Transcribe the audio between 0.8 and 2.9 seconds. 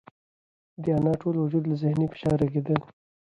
د انا ټول وجود له ذهني فشاره رېږدېده.